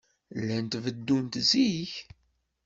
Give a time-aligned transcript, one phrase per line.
[0.39, 1.91] Llant beddunt zik.